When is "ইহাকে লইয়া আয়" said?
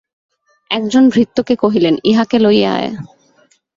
2.03-2.89